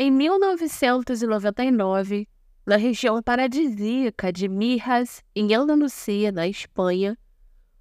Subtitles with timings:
[0.00, 2.28] Em 1999,
[2.64, 7.18] na região paradisíaca de Mirras, em Andalucia, na Espanha,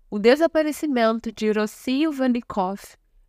[0.09, 2.81] o desaparecimento de Rocio Vanikov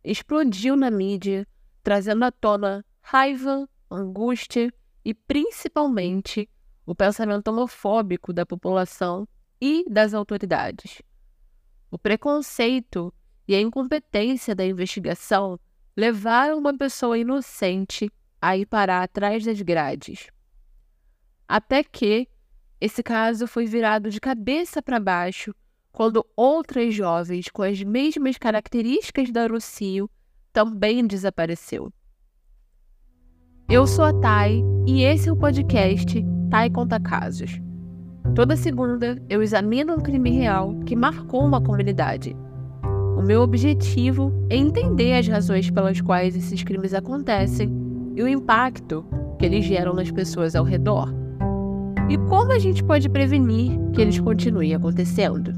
[0.03, 1.47] explodiu na mídia,
[1.83, 4.73] trazendo à tona raiva, angústia
[5.05, 6.49] e, principalmente,
[6.83, 9.27] o pensamento homofóbico da população
[9.61, 10.99] e das autoridades.
[11.91, 13.13] O preconceito
[13.47, 15.59] e a incompetência da investigação
[15.95, 18.11] levaram uma pessoa inocente
[18.41, 20.27] a ir parar atrás das grades.
[21.47, 22.27] Até que
[22.79, 25.53] esse caso foi virado de cabeça para baixo
[25.91, 30.09] quando outras jovens com as mesmas características da Rocio
[30.53, 31.91] também desapareceu.
[33.69, 37.59] Eu sou a Thay e esse é o podcast Thay Conta Casos.
[38.33, 42.35] Toda segunda eu examino um crime real que marcou uma comunidade.
[43.17, 47.88] O meu objetivo é entender as razões pelas quais esses crimes acontecem
[48.19, 49.05] e o impacto
[49.37, 51.07] que eles geram nas pessoas ao redor.
[52.09, 55.53] E como a gente pode prevenir que eles continuem acontecendo.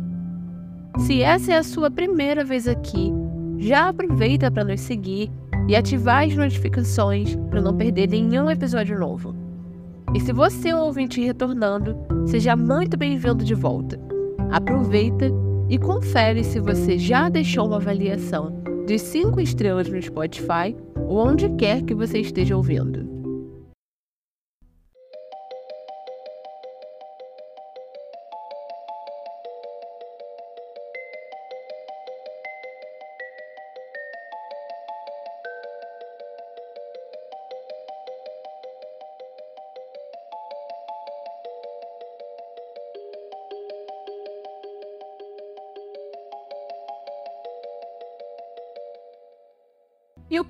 [1.00, 3.12] Se essa é a sua primeira vez aqui,
[3.58, 5.32] já aproveita para nos seguir
[5.68, 9.34] e ativar as notificações para não perder nenhum episódio novo.
[10.14, 14.00] E se você é um ouvinte retornando, seja muito bem-vindo de volta.
[14.52, 15.32] Aproveita
[15.68, 20.76] e confere se você já deixou uma avaliação de 5 estrelas no Spotify
[21.12, 23.21] ou onde quer que você esteja ouvindo.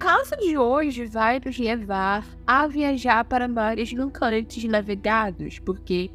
[0.02, 6.10] Caso de hoje vai nos levar a viajar para mares nunca-antes navegados, porque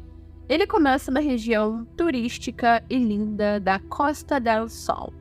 [0.49, 5.13] ele começa na região turística e linda da Costa del Sol,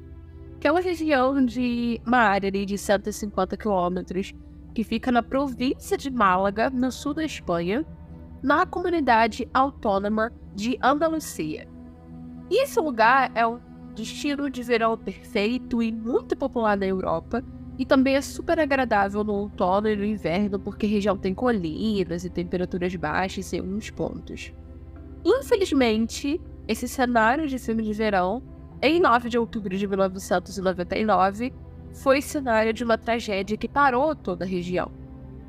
[0.59, 4.35] que é uma região de uma área de 150 quilômetros
[4.75, 7.87] que fica na província de Málaga, no sul da Espanha,
[8.43, 11.69] na comunidade autônoma de Andalucia.
[12.51, 13.61] E esse lugar é um
[13.95, 17.45] destino de verão perfeito e muito popular na Europa,
[17.79, 22.25] e também é super agradável no outono e no inverno, porque a região tem colinas
[22.25, 24.53] e temperaturas baixas em alguns pontos.
[25.25, 28.43] Infelizmente, esse cenário de filme de verão,
[28.81, 31.53] em 9 de outubro de 1999,
[31.93, 34.91] foi cenário de uma tragédia que parou toda a região.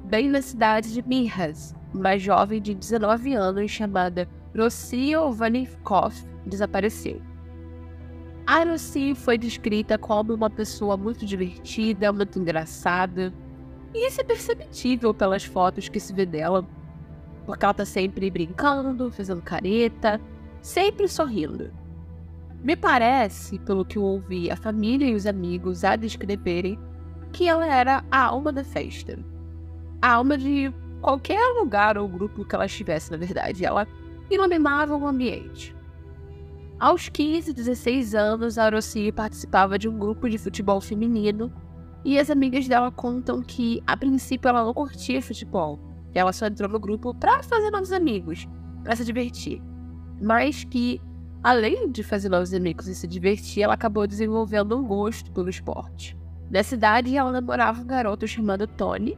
[0.05, 6.13] Bem na cidade de Mirras, uma jovem de 19 anos chamada Rocio Vanivkov
[6.45, 7.21] desapareceu.
[8.47, 13.33] A Lucy foi descrita como uma pessoa muito divertida, muito engraçada.
[13.93, 16.65] E isso é perceptível pelas fotos que se vê dela,
[17.45, 20.21] porque ela tá sempre brincando, fazendo careta,
[20.61, 21.73] sempre sorrindo.
[22.63, 26.79] Me parece, pelo que eu ouvi a família e os amigos a descreverem,
[27.33, 29.19] que ela era a alma da festa.
[30.01, 33.65] A alma de qualquer lugar ou grupo que ela estivesse, na verdade.
[33.65, 33.85] Ela
[34.31, 35.75] iluminava o ambiente.
[36.79, 41.51] Aos 15, 16 anos, a Roci participava de um grupo de futebol feminino
[42.05, 45.79] e as amigas dela contam que, a princípio, ela não curtia futebol.
[46.13, 48.47] Ela só entrou no grupo para fazer novos amigos,
[48.83, 49.59] para se divertir.
[50.21, 51.01] Mas que,
[51.43, 56.15] além de fazer novos amigos e se divertir, ela acabou desenvolvendo um gosto pelo esporte.
[56.47, 59.17] Nessa idade, ela namorava um garoto chamado Tony,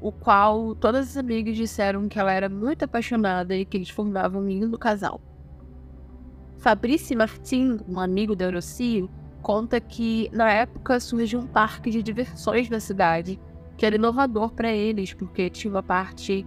[0.00, 4.40] o qual todas as amigas disseram que ela era muito apaixonada e que eles formavam
[4.40, 5.20] um lindo casal.
[6.58, 9.08] Fabrício Martin, um amigo da Eurocio,
[9.40, 13.38] conta que na época surgiu um parque de diversões na cidade,
[13.76, 16.44] que era inovador para eles, porque tinha uma parte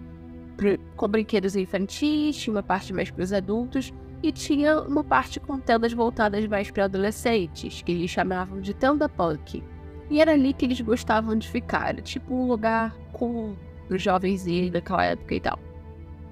[0.95, 5.57] com brinquedos infantis, tinha uma parte mais para os adultos e tinha uma parte com
[5.57, 9.63] tendas voltadas mais para adolescentes, que eles chamavam de tenda punk.
[10.09, 13.55] E era ali que eles gostavam de ficar, tipo um lugar com
[13.89, 15.57] os jovens daquela época e tal.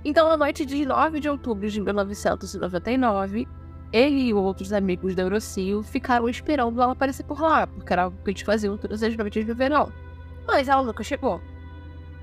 [0.03, 3.47] Então, na noite de 9 de outubro de 1999,
[3.91, 8.17] ele e outros amigos da Eurocio ficaram esperando ela aparecer por lá, porque era algo
[8.23, 9.91] que eles faziam todas as noites de verão.
[10.47, 11.41] Mas ela nunca chegou.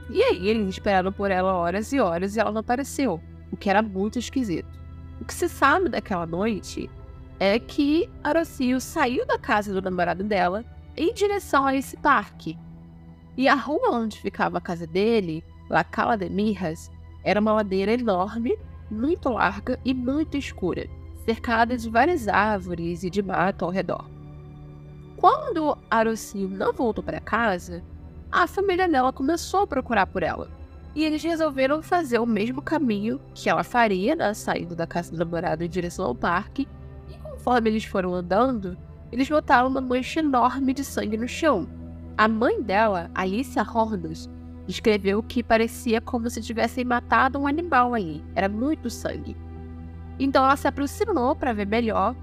[0.09, 3.21] E aí eles esperaram por ela horas e horas e ela não apareceu,
[3.51, 4.79] o que era muito esquisito.
[5.21, 6.89] O que se sabe daquela noite
[7.41, 10.65] é que Arocio saiu da casa do namorado dela
[10.97, 12.57] em direção a esse parque.
[13.37, 16.91] E a rua onde ficava a casa dele, La Cala de Mirras,
[17.25, 18.57] era uma ladeira enorme,
[18.89, 20.89] muito larga e muito escura
[21.27, 24.09] cercada de várias árvores e de mato ao redor.
[25.17, 27.83] Quando Arocio não voltou para casa,
[28.31, 30.49] a família dela começou a procurar por ela.
[30.95, 35.19] E eles resolveram fazer o mesmo caminho que ela faria, né, saindo da casa do
[35.19, 36.69] namorado em direção ao parque.
[37.11, 38.79] E conforme eles foram andando,
[39.11, 41.69] eles notaram uma mancha enorme de sangue no chão.
[42.17, 44.31] A mãe dela, Alicia Hornos,
[44.67, 48.25] descreveu que parecia como se tivessem matado um animal ali.
[48.35, 49.37] Era muito sangue.
[50.19, 52.15] Então ela se aproximou para ver melhor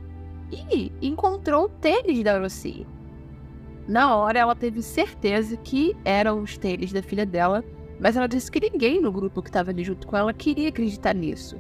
[0.51, 2.86] e encontrou o tênis da Rosie.
[3.88, 7.63] Na hora ela teve certeza que eram os tênis da filha dela,
[8.00, 11.13] mas ela disse que ninguém no grupo que estava ali junto com ela queria acreditar
[11.13, 11.57] nisso.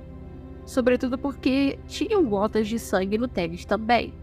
[0.65, 4.13] Sobretudo porque tinham gotas de sangue no tênis também.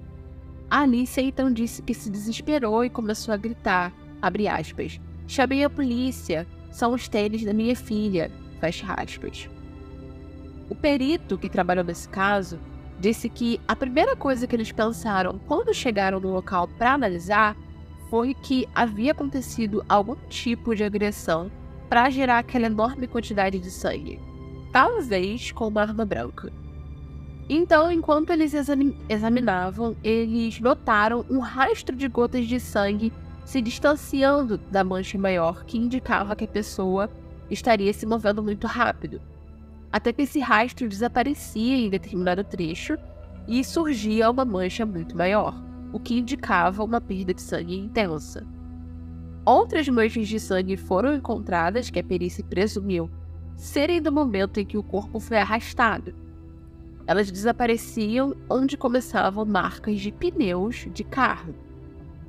[0.70, 3.92] A Alicia então disse que se desesperou e começou a gritar,
[4.22, 8.30] aspas, chamei a polícia, são os tênis da minha filha,
[8.60, 9.48] fecha aspas.
[10.70, 12.58] O perito que trabalhou nesse caso
[13.00, 17.56] disse que a primeira coisa que eles pensaram quando chegaram no local para analisar
[18.08, 21.50] foi que havia acontecido algum tipo de agressão
[21.88, 24.20] para gerar aquela enorme quantidade de sangue,
[24.72, 26.52] talvez com uma arma branca.
[27.48, 28.54] Então, enquanto eles
[29.08, 33.12] examinavam, eles notaram um rastro de gotas de sangue
[33.44, 37.10] se distanciando da mancha maior, que indicava que a pessoa
[37.50, 39.20] estaria se movendo muito rápido.
[39.92, 42.96] Até que esse rastro desaparecia em determinado trecho
[43.48, 45.60] e surgia uma mancha muito maior,
[45.92, 48.46] o que indicava uma perda de sangue intensa.
[49.44, 53.10] Outras manchas de sangue foram encontradas que a perícia presumiu
[53.56, 56.14] serem do momento em que o corpo foi arrastado.
[57.06, 61.54] Elas desapareciam onde começavam marcas de pneus de carro.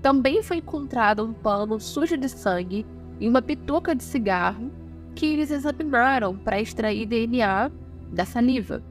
[0.02, 2.86] Também foi encontrado um pano sujo de sangue
[3.20, 4.72] e uma pituca de cigarro
[5.16, 7.72] que eles examinaram para extrair DNA
[8.12, 8.84] da saliva.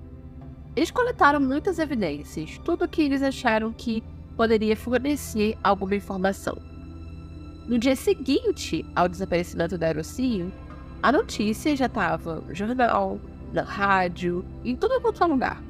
[0.76, 4.02] Eles coletaram muitas evidências, tudo o que eles acharam que
[4.36, 6.56] poderia fornecer alguma informação.
[7.66, 10.52] No dia seguinte ao desaparecimento da Aerocinho,
[11.02, 13.20] a notícia já estava no jornal,
[13.52, 15.62] na rádio, em todo quanto é lugar.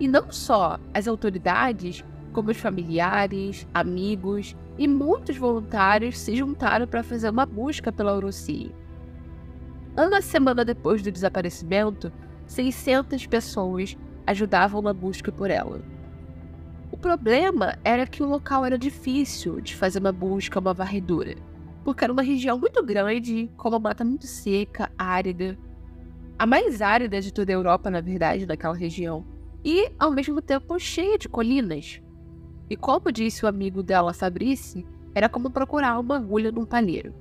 [0.00, 7.02] E não só as autoridades, como os familiares, amigos e muitos voluntários se juntaram para
[7.02, 8.74] fazer uma busca pela Orocinho.
[9.96, 12.12] Uma semana depois do desaparecimento,
[12.48, 13.96] 600 pessoas
[14.26, 15.82] ajudavam na busca por ela.
[16.90, 21.36] O problema era que o local era difícil de fazer uma busca, uma varredura,
[21.84, 25.56] porque era uma região muito grande, com uma mata muito seca, árida.
[26.36, 29.24] A mais árida de toda a Europa, na verdade, naquela região.
[29.64, 32.02] E, ao mesmo tempo, cheia de colinas.
[32.68, 37.14] E como disse o amigo dela, Fabrice, era como procurar uma agulha num palheiro.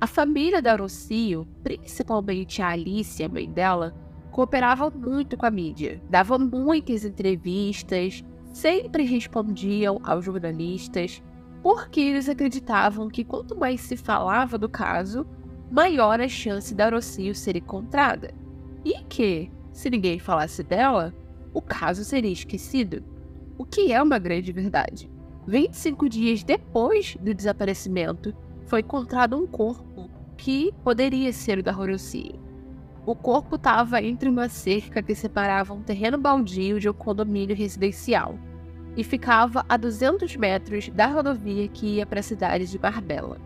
[0.00, 3.92] A família da Rocio, principalmente a Alice, a mãe dela,
[4.30, 11.20] cooperavam muito com a mídia, davam muitas entrevistas, sempre respondiam aos jornalistas,
[11.64, 15.26] porque eles acreditavam que quanto mais se falava do caso,
[15.68, 18.32] maior a chance da Rocio ser encontrada.
[18.84, 21.12] E que, se ninguém falasse dela,
[21.52, 23.02] o caso seria esquecido.
[23.58, 25.10] O que é uma grande verdade.
[25.48, 28.32] 25 dias depois do desaparecimento,
[28.66, 29.87] foi encontrado um corpo
[30.38, 32.34] que poderia ser o da Horosi.
[33.04, 38.38] O corpo estava entre uma cerca que separava um terreno baldio de um condomínio residencial
[38.96, 43.38] e ficava a 200 metros da rodovia que ia para a cidade de Marbella.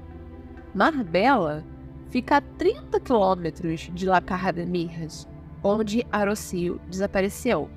[0.74, 1.64] Marbella
[2.10, 5.26] fica a 30 quilômetros de La de Mirras,
[5.62, 7.70] onde Arocio desapareceu,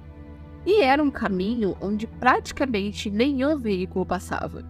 [0.65, 4.63] e era um caminho onde praticamente nenhum veículo passava.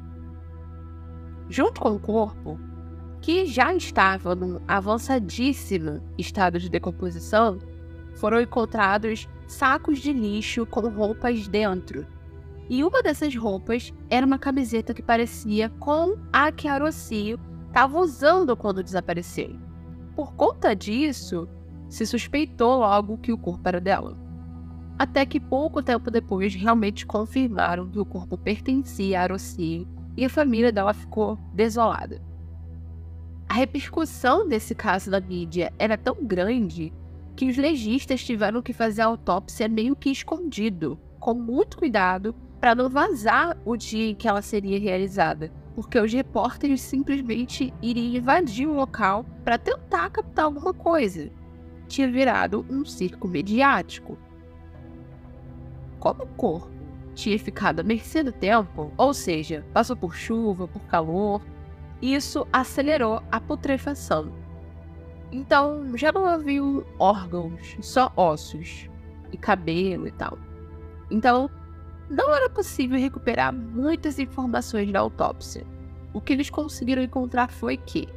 [1.50, 2.60] Junto com o corpo,
[3.26, 7.58] que já estava num avançadíssimo estado de decomposição,
[8.14, 12.06] foram encontrados sacos de lixo com roupas dentro.
[12.70, 17.98] E uma dessas roupas era uma camiseta que parecia com a que a Rocio estava
[17.98, 19.56] usando quando desapareceu.
[20.16, 21.50] Por conta disso,
[21.90, 24.16] se suspeitou logo que o corpo era dela.
[25.00, 30.30] Até que pouco tempo depois realmente confirmaram que o corpo pertencia a Rocio e a
[30.30, 32.35] família dela ficou desolada.
[33.48, 36.92] A repercussão desse caso na mídia era tão grande
[37.36, 42.74] que os legistas tiveram que fazer a autópsia meio que escondido, com muito cuidado, para
[42.74, 48.68] não vazar o dia em que ela seria realizada, porque os repórteres simplesmente iriam invadir
[48.68, 51.30] o local para tentar captar alguma coisa.
[51.88, 54.18] Tinha virado um circo mediático.
[56.00, 56.72] Como o corpo
[57.14, 61.42] tinha ficado à mercê do tempo, ou seja, passou por chuva, por calor,
[62.02, 64.32] isso acelerou a putrefação.
[65.32, 66.62] Então já não havia
[67.00, 68.90] órgãos, só ossos
[69.32, 70.38] e cabelo e tal.
[71.10, 71.50] Então
[72.10, 75.66] não era possível recuperar muitas informações da autópsia.
[76.14, 78.08] O que eles conseguiram encontrar foi que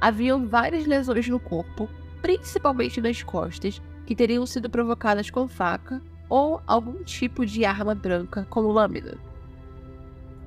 [0.00, 1.88] haviam várias lesões no corpo,
[2.20, 8.46] principalmente nas costas, que teriam sido provocadas com faca ou algum tipo de arma branca,
[8.50, 9.16] como lâmina.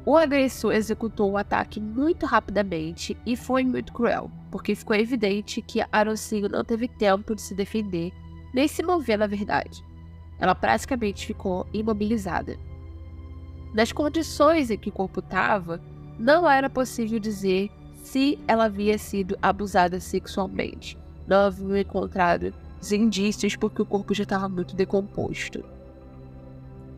[0.07, 5.83] O agressor executou o ataque muito rapidamente e foi muito cruel, porque ficou evidente que
[5.91, 8.13] Arocinho não teve tempo de se defender
[8.53, 9.83] nem se mover na verdade.
[10.39, 12.57] Ela praticamente ficou imobilizada.
[13.73, 15.81] Nas condições em que o corpo estava,
[16.17, 17.69] não era possível dizer
[18.01, 20.97] se ela havia sido abusada sexualmente.
[21.27, 22.53] Não haviam encontrado
[22.93, 25.65] indícios porque o corpo já estava muito decomposto.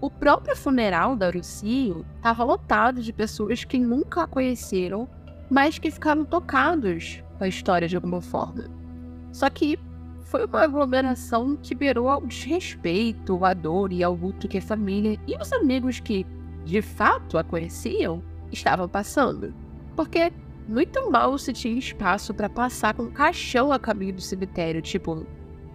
[0.02, 5.10] O próprio funeral da Lucio estava lotado de pessoas que nunca a conheceram,
[5.50, 8.64] mas que ficaram tocados com a história de alguma forma.
[9.34, 9.78] Só que
[10.22, 15.20] foi uma aglomeração que beirou ao desrespeito, a dor e ao luto que a família
[15.28, 16.26] e os amigos que,
[16.64, 19.54] de fato, a conheciam, estavam passando.
[19.98, 20.32] Porque
[20.66, 25.26] muito mal se tinha espaço para passar com um caixão a caminho do cemitério, tipo,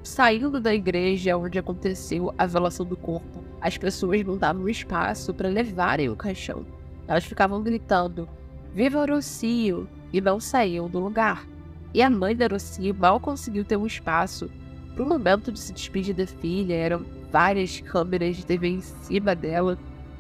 [0.03, 3.44] saindo da igreja onde aconteceu a velação do corpo.
[3.65, 6.67] As pessoas não davam espaço para levarem o caixão.
[7.09, 8.29] Elas ficavam gritando:
[8.75, 9.89] Viva Orocio!
[10.13, 11.47] e não saíam do lugar.
[11.95, 14.51] E a mãe da Rocio mal conseguiu ter um espaço
[14.95, 16.75] para o momento de se despedir da filha.
[16.75, 19.79] Eram várias câmeras de TV em cima dela.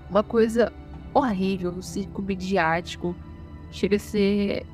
[0.08, 0.72] Uma coisa
[1.12, 3.14] horrível, um circo midiático
[3.70, 4.64] chega a ser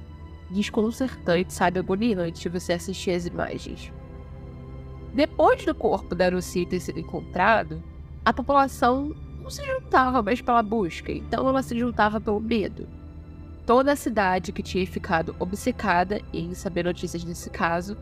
[0.49, 1.81] desconcertante, sabe?
[1.81, 3.93] Agoniante você assistir as imagens.
[5.13, 7.83] Depois do corpo da Lucy ter sido encontrado,
[8.25, 12.87] a população não se juntava mais pela busca, então ela se juntava pelo medo.
[13.67, 17.97] Toda a cidade que tinha ficado obcecada em saber notícias desse caso,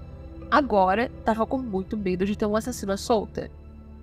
[0.50, 3.50] agora estava com muito medo de ter um assassino solta.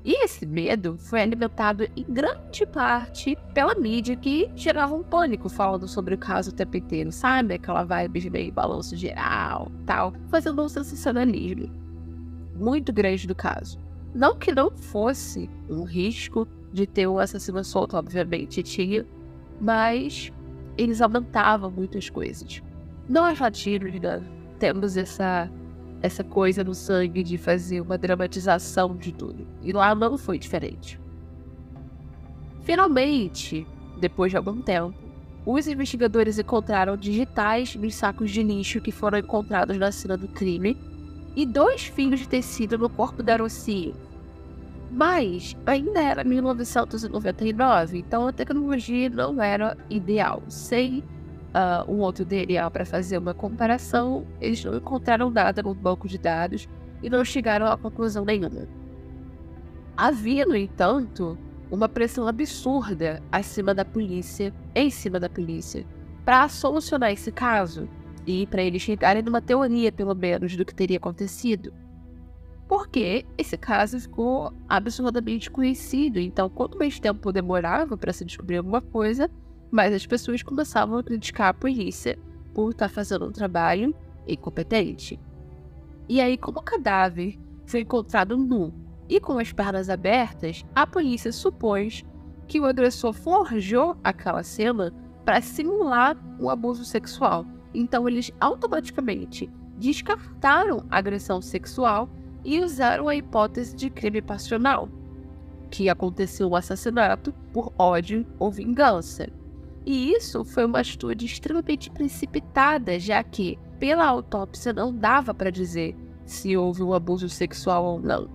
[0.03, 5.87] E esse medo foi alimentado em grande parte pela mídia que gerava um pânico falando
[5.87, 7.55] sobre o caso o tempo inteiro, sabe?
[7.55, 11.71] Aquela vibe de meio balanço geral tal, fazendo um sensacionalismo
[12.55, 13.84] muito grande do caso.
[14.15, 19.05] Não que não fosse um risco de ter um assassino solto, obviamente tinha,
[19.59, 20.31] mas
[20.77, 22.63] eles aumentavam muitas coisas.
[23.09, 24.23] Nós latinos né,
[24.57, 25.51] temos essa
[26.01, 29.45] essa coisa no sangue de fazer uma dramatização de tudo.
[29.61, 30.99] E lá não foi diferente.
[32.61, 33.67] Finalmente,
[33.99, 34.95] depois de algum tempo,
[35.45, 40.77] os investigadores encontraram digitais nos sacos de lixo que foram encontrados na cena do crime
[41.35, 44.04] e dois fios de tecido no corpo da Rocio.
[44.95, 50.41] Mas ainda era 1999, então a tecnologia não era ideal.
[50.47, 56.07] Sem uh, um outro DNA para fazer uma comparação, eles não encontraram nada no banco
[56.07, 56.69] de dados
[57.03, 58.69] e não chegaram a conclusão nenhuma.
[59.97, 61.37] Havia, no entanto,
[61.69, 65.85] uma pressão absurda acima da polícia, em cima da polícia,
[66.23, 67.89] para solucionar esse caso
[68.25, 71.73] e para eles chegarem numa teoria, pelo menos, do que teria acontecido.
[72.67, 78.81] Porque esse caso ficou absurdamente conhecido, então quanto mais tempo demorava para se descobrir alguma
[78.81, 79.29] coisa,
[79.69, 82.17] mas as pessoas começavam a criticar a polícia
[82.53, 83.93] por estar tá fazendo um trabalho
[84.27, 85.19] incompetente.
[86.07, 88.73] E aí, como o cadáver foi encontrado nu
[89.07, 92.03] e com as pernas abertas, a polícia supôs
[92.47, 94.93] que o agressor forjou aquela cena
[95.23, 97.45] para simular um abuso sexual.
[97.73, 102.09] Então, eles automaticamente descartaram a agressão sexual
[102.45, 104.87] e usaram a hipótese de crime passional,
[105.71, 109.27] que aconteceu o assassinato por ódio ou vingança.
[109.85, 115.95] E isso foi uma atitude extremamente precipitada, já que, pela autópsia, não dava para dizer
[116.25, 118.29] se houve um abuso sexual ou não.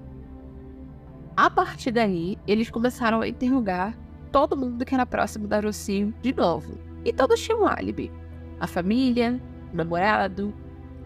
[1.36, 3.96] A partir daí, eles começaram a interrogar
[4.30, 6.78] todo mundo que era próximo da Rocio de novo.
[7.04, 8.12] E todos tinham um álibi.
[8.60, 9.40] A família,
[9.72, 10.52] o namorado.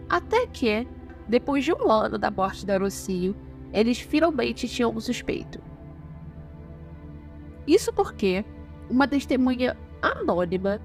[0.09, 0.87] Até que,
[1.27, 3.35] depois de um ano da morte da Rocio,
[3.73, 5.59] eles finalmente tinham um suspeito.
[7.67, 8.45] Isso porque
[8.89, 10.79] uma testemunha anônima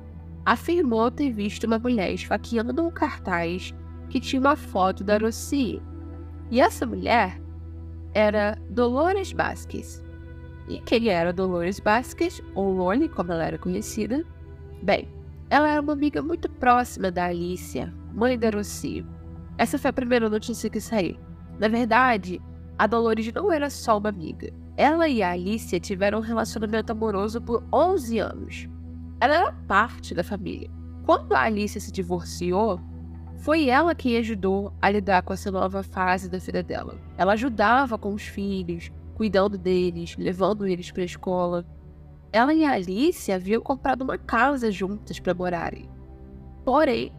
[0.44, 3.74] afirmou ter visto uma mulher esfaqueando um cartaz
[4.08, 5.82] que tinha uma foto da Rocio.
[6.50, 7.40] E essa mulher
[8.14, 10.02] era Dolores Basques.
[10.68, 14.24] E quem era Dolores Basques, ou Lone, como ela era conhecida?
[14.82, 15.08] Bem,
[15.48, 19.06] ela era uma amiga muito próxima da Alicia, mãe da Rocio.
[19.60, 21.18] Essa foi a primeira notícia que saiu.
[21.58, 22.40] Na verdade,
[22.78, 24.50] a Dolores não era só uma amiga.
[24.74, 28.66] Ela e a Alicia tiveram um relacionamento amoroso por 11 anos.
[29.20, 30.70] Ela era parte da família.
[31.04, 32.80] Quando a Alicia se divorciou,
[33.36, 36.98] foi ela quem ajudou a lidar com essa nova fase da vida dela.
[37.18, 41.66] Ela ajudava com os filhos, cuidando deles, levando eles para a escola.
[42.32, 45.86] Ela e a Alice haviam comprado uma casa juntas para morarem.
[46.64, 47.12] Porém,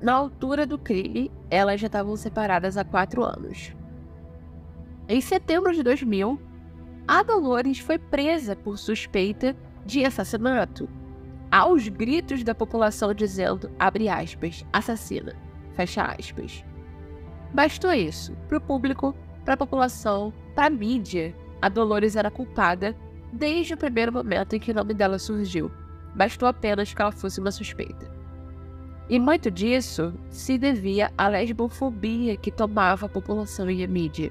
[0.00, 3.74] na altura do crime, elas já estavam separadas há quatro anos.
[5.08, 6.40] Em setembro de 2000,
[7.06, 10.88] a Dolores foi presa por suspeita de assassinato,
[11.50, 15.34] aos gritos da população dizendo, abre aspas, assassina,
[15.74, 16.62] fecha aspas.
[17.54, 19.14] Bastou isso, para o público,
[19.44, 22.94] para a população, para a mídia, a Dolores era culpada
[23.32, 25.70] desde o primeiro momento em que o nome dela surgiu.
[26.14, 28.17] Bastou apenas que ela fosse uma suspeita.
[29.08, 34.30] E muito disso se devia à lesbofobia que tomava a população e a mídia.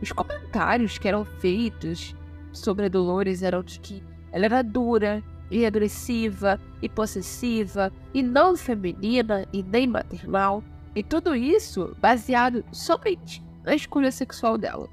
[0.00, 2.16] Os comentários que eram feitos
[2.52, 8.56] sobre a Dolores eram de que ela era dura e agressiva e possessiva e não
[8.56, 10.62] feminina e nem maternal,
[10.94, 14.88] e tudo isso baseado somente na escolha sexual dela.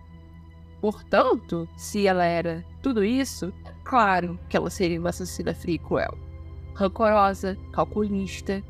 [0.82, 5.80] Portanto, se ela era tudo isso, é claro que ela seria uma assassina fria e
[5.80, 6.18] cruel,
[6.76, 8.62] rancorosa, calculista.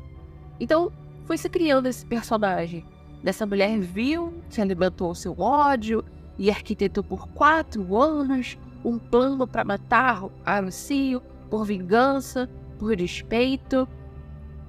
[0.58, 0.92] Então,
[1.24, 2.84] foi se criando esse personagem
[3.22, 6.04] dessa mulher vil que alimentou seu ódio
[6.38, 11.20] e arquitetou por quatro anos um plano para matar a Lucio
[11.50, 12.48] por vingança,
[12.78, 13.88] por respeito.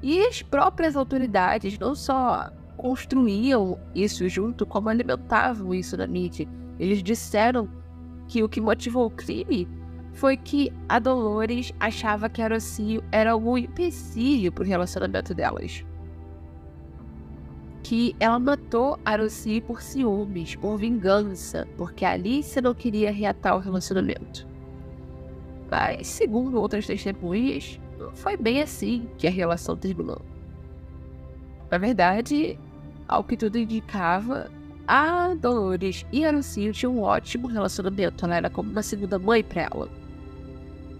[0.01, 6.47] E as próprias autoridades não só construíam isso junto, como alimentavam isso na mídia.
[6.79, 7.67] Eles disseram
[8.27, 9.67] que o que motivou o crime
[10.17, 15.83] foi que a Dolores achava que a Rocio era um empecilho para o relacionamento delas
[17.87, 24.45] que ela matou Arosi por ciúmes, por vingança, porque Alice não queria reatar o relacionamento.
[25.71, 27.79] Mas, segundo outras testemunhas,
[28.13, 30.21] foi bem assim que a relação terminou.
[31.71, 32.59] Na verdade,
[33.07, 34.51] ao que tudo indicava,
[34.85, 39.41] a Dolores e a Lucinho tinham um ótimo relacionamento, ela era como uma segunda mãe
[39.41, 39.89] para ela.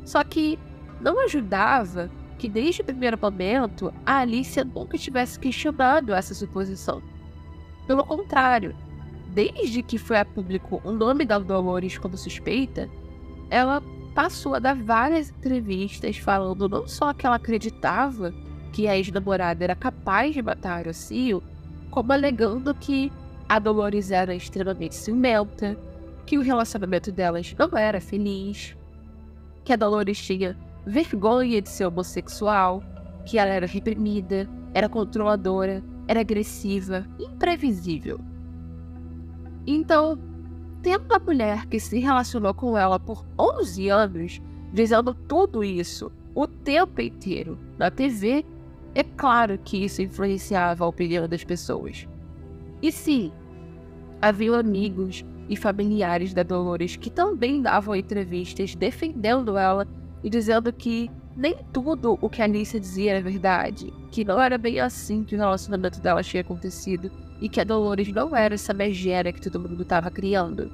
[0.08, 0.58] Só que
[1.02, 2.10] não ajudava
[2.40, 7.04] que desde o primeiro momento a Alicia nunca tivesse questionado essa suposição.
[7.86, 8.74] Pelo contrário,
[9.34, 12.90] desde que foi a público o nome da Dolores como suspeita,
[13.50, 13.84] ela
[14.16, 18.34] passou a dar várias entrevistas falando não só que ela acreditava
[18.72, 21.44] que a ex-namorada era capaz de matar o Cio,
[21.92, 23.12] como alegando que
[23.50, 25.78] a Dolores era extremamente ciumenta,
[26.26, 28.77] que o relacionamento delas não era feliz,
[29.68, 32.82] que a Dolores tinha vergonha de ser homossexual,
[33.26, 38.18] que ela era reprimida, era controladora, era agressiva, imprevisível.
[39.68, 40.18] Então,
[40.82, 46.48] tendo a mulher que se relacionou com ela por 11 anos, dizendo tudo isso o
[46.48, 48.46] tempo inteiro na TV,
[48.96, 52.08] é claro que isso influenciava a opinião das pessoas.
[52.82, 53.34] E sim,
[54.22, 59.88] havia amigos e familiares da Dolores que também davam entrevistas defendendo ela
[60.24, 64.58] e dizendo que nem tudo o que a Alicia dizia era verdade, que não era
[64.58, 68.74] bem assim que o relacionamento dela tinha acontecido e que a Dolores não era essa
[68.74, 70.72] megera que todo mundo estava criando.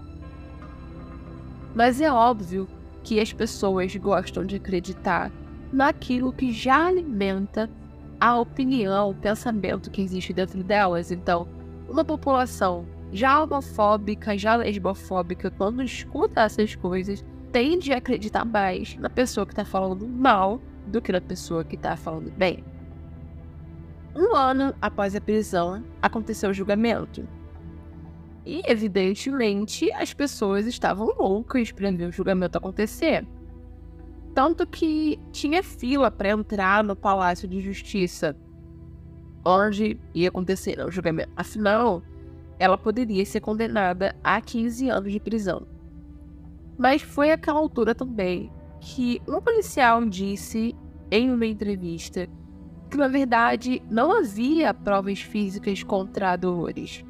[1.76, 2.68] Mas é óbvio
[3.04, 5.32] que as pessoas gostam de acreditar
[5.72, 7.70] naquilo que já alimenta
[8.20, 11.12] a opinião, o pensamento que existe dentro delas.
[11.12, 11.48] Então,
[11.90, 19.10] uma população já homofóbica, já lesbofóbica, quando escuta essas coisas, tende a acreditar mais na
[19.10, 22.64] pessoa que tá falando mal do que na pessoa que tá falando bem.
[24.16, 27.28] Um ano após a prisão, aconteceu o julgamento.
[28.46, 33.26] E, evidentemente, as pessoas estavam loucas para ver o julgamento acontecer.
[34.34, 38.36] Tanto que tinha fila para entrar no Palácio de Justiça,
[39.46, 41.32] onde ia acontecer o julgamento.
[41.36, 42.02] Afinal,
[42.64, 45.68] ela poderia ser condenada a 15 anos de prisão.
[46.78, 48.50] Mas foi aquela altura também
[48.80, 50.74] que um policial disse
[51.12, 52.26] em uma entrevista
[52.90, 57.04] que, na verdade, não havia provas físicas contra Dolores.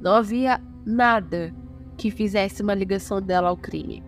[0.00, 1.54] Não havia nada
[1.98, 4.02] que fizesse uma ligação dela ao crime.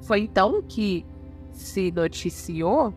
[0.00, 1.04] Foi então que
[1.52, 2.94] se noticiou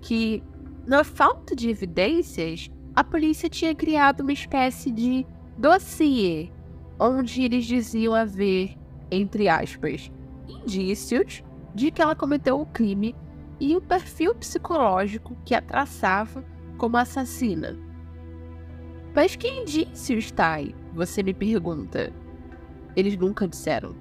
[0.00, 0.42] que,
[0.86, 5.26] na falta de evidências, a polícia tinha criado uma espécie de
[5.58, 6.50] dossiê
[6.98, 8.78] onde eles diziam haver
[9.10, 10.10] entre aspas,
[10.48, 11.42] indícios
[11.74, 13.14] de que ela cometeu o crime
[13.60, 16.44] e o perfil psicológico que a traçava
[16.76, 17.76] como assassina.
[19.14, 20.74] Mas que indícios aí?
[20.94, 22.12] Você me pergunta.
[22.94, 23.94] Eles nunca disseram.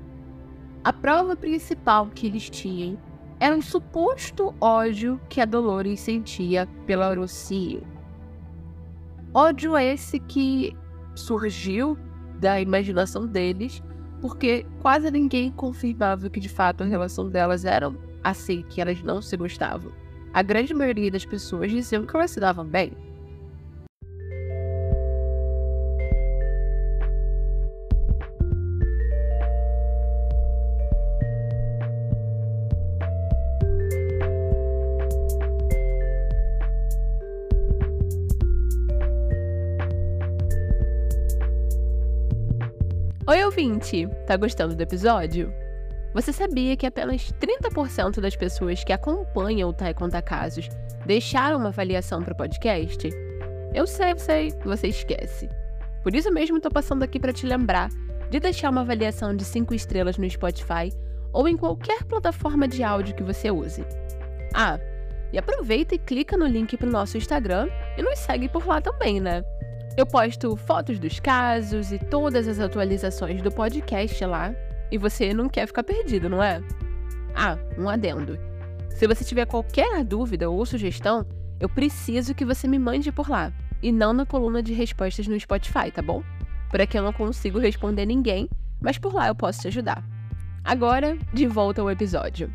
[0.83, 2.97] A prova principal que eles tinham
[3.39, 7.81] era um suposto ódio que a Dolores sentia pela Rocio.
[9.33, 10.75] Ódio esse que
[11.17, 11.97] surgiu
[12.39, 13.81] da imaginação deles
[14.21, 19.21] porque quase ninguém confirmava que de fato a relação delas era assim, que elas não
[19.21, 19.91] se gostavam.
[20.33, 22.91] A grande maioria das pessoas diziam que elas se davam bem.
[43.57, 44.07] Ouvinte!
[44.27, 45.51] Tá gostando do episódio?
[46.13, 50.69] Você sabia que apenas 30% das pessoas que acompanham o Tai Conta Casos
[51.07, 53.09] deixaram uma avaliação para o podcast?
[53.73, 55.49] Eu sei, eu sei, você esquece.
[56.03, 57.89] Por isso mesmo tô passando aqui para te lembrar
[58.29, 60.93] de deixar uma avaliação de 5 estrelas no Spotify
[61.33, 63.83] ou em qualquer plataforma de áudio que você use.
[64.53, 64.79] Ah,
[65.33, 69.19] e aproveita e clica no link pro nosso Instagram e nos segue por lá também,
[69.19, 69.43] né?
[69.97, 74.53] Eu posto fotos dos casos e todas as atualizações do podcast lá.
[74.91, 76.61] E você não quer ficar perdido, não é?
[77.33, 78.37] Ah, um adendo.
[78.91, 81.25] Se você tiver qualquer dúvida ou sugestão,
[81.59, 83.51] eu preciso que você me mande por lá.
[83.81, 86.21] E não na coluna de respostas no Spotify, tá bom?
[86.69, 88.47] Por aqui eu não consigo responder ninguém,
[88.79, 90.03] mas por lá eu posso te ajudar.
[90.63, 92.53] Agora, de volta ao episódio.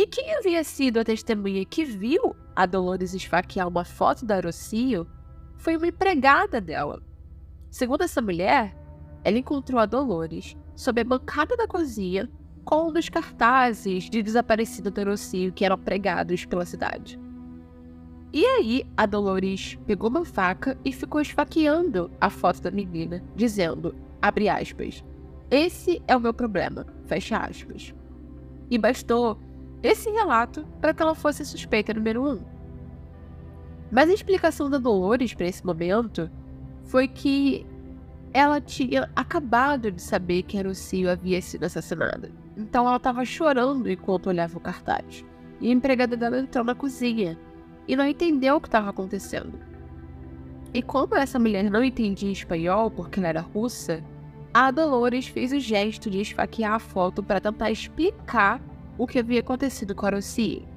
[0.00, 5.06] E quem havia sido a testemunha que viu a Dolores esfaquear uma foto da Rocio
[5.58, 7.02] foi uma empregada dela.
[7.70, 8.74] Segundo essa mulher,
[9.22, 12.30] ela encontrou a Dolores sob a bancada da cozinha
[12.64, 17.20] com um dos cartazes de desaparecido da Rocio que eram pregados pela cidade.
[18.32, 23.94] E aí, a Dolores pegou uma faca e ficou esfaqueando a foto da menina, dizendo,
[24.22, 25.04] abre aspas,
[25.50, 27.94] esse é o meu problema, fecha aspas.
[28.70, 29.38] E bastou
[29.82, 32.40] esse relato para que ela fosse suspeita número um.
[33.90, 36.30] Mas a explicação da Dolores para esse momento
[36.84, 37.66] foi que
[38.32, 42.30] ela tinha acabado de saber que a Lucio havia sido assassinada.
[42.56, 45.24] Então ela estava chorando enquanto olhava o cartaz.
[45.60, 47.38] E a empregada dela entrou na cozinha
[47.88, 49.58] e não entendeu o que estava acontecendo.
[50.72, 54.04] E como essa mulher não entendia espanhol porque ela era russa,
[54.54, 58.60] a Dolores fez o gesto de esfaquear a foto para tentar explicar
[59.00, 60.68] o que havia acontecido com a Rosie.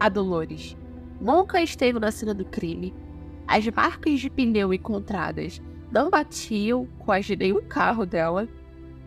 [0.00, 0.76] A Dolores
[1.20, 2.92] nunca esteve na cena do crime.
[3.46, 8.48] As marcas de pneu encontradas não batiam com as de nenhum carro dela.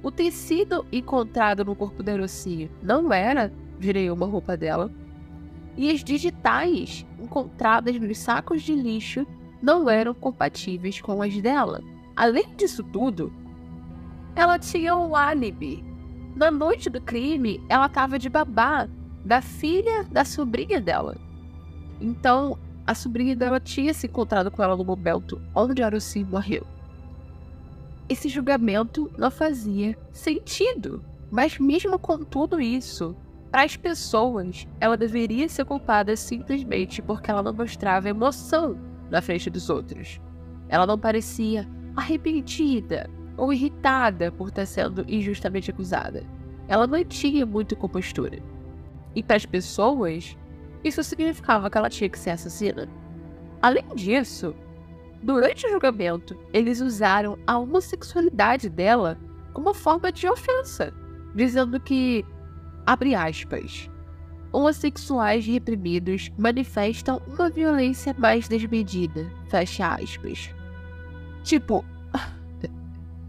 [0.02, 4.90] O tecido encontrado no corpo da Rosie não era de nenhuma roupa dela.
[5.76, 9.28] E as digitais encontradas nos sacos de lixo
[9.62, 11.84] não eram compatíveis com as dela.
[12.16, 13.34] Além disso tudo,
[14.34, 15.97] ela tinha um álibi
[16.38, 18.88] na noite do crime, ela estava de babá
[19.26, 21.18] da filha da sobrinha dela.
[22.00, 26.66] Então, a sobrinha dela tinha se encontrado com ela no momento onde Arusi morreu.
[28.08, 31.04] Esse julgamento não fazia sentido.
[31.30, 33.14] Mas mesmo com tudo isso,
[33.52, 38.78] para as pessoas, ela deveria ser culpada simplesmente porque ela não mostrava emoção
[39.10, 40.22] na frente dos outros.
[40.70, 46.24] Ela não parecia arrependida, ou irritada por estar sendo injustamente acusada.
[46.68, 48.40] Ela não tinha muita compostura.
[49.16, 50.36] E para as pessoas,
[50.84, 52.90] isso significava que ela tinha que ser assassina.
[53.62, 54.56] Além disso,
[55.22, 59.18] durante o julgamento, eles usaram a homossexualidade dela
[59.54, 60.94] como forma de ofensa,
[61.34, 62.24] dizendo que,
[62.86, 63.90] abre aspas,
[64.52, 70.54] homossexuais reprimidos manifestam uma violência mais desmedida, fecha aspas.
[71.44, 71.84] Tipo,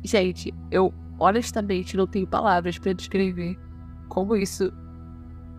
[0.03, 3.59] Gente, eu honestamente não tenho palavras para descrever
[4.09, 4.73] como isso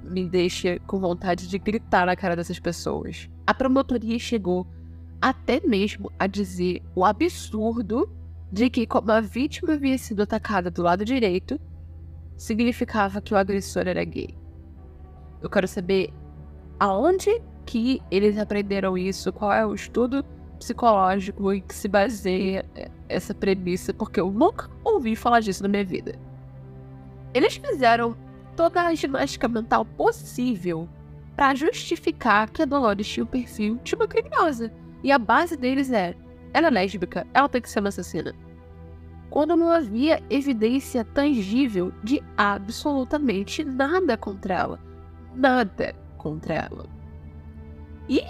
[0.04, 3.30] me deixa com vontade de gritar na cara dessas pessoas.
[3.46, 4.66] A promotoria chegou
[5.22, 8.10] até mesmo a dizer o absurdo
[8.52, 11.60] de que, como a vítima havia sido atacada do lado direito,
[12.38, 14.34] significava que o agressor era gay.
[15.42, 16.12] Eu quero saber
[16.80, 20.24] aonde que eles aprenderam isso, qual é o estudo
[20.58, 22.66] psicológico em que se baseia
[23.10, 26.16] essa premissa, porque eu nunca ouvi falar disso na minha vida.
[27.34, 28.16] Eles fizeram
[28.56, 30.88] toda a ginástica mental possível
[31.36, 34.72] para justificar que a Dolores tinha o perfil de uma criminosa.
[35.04, 36.16] E a base deles é:
[36.54, 38.34] ela é lésbica, ela tem que ser uma assassina.
[39.30, 44.80] Quando não havia evidência tangível de absolutamente nada contra ela.
[45.36, 46.86] Nada contra ela.
[48.10, 48.24] E